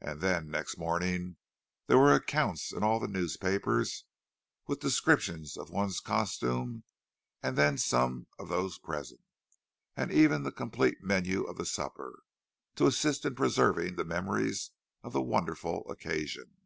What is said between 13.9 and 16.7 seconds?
the memories of the wonderful occasion.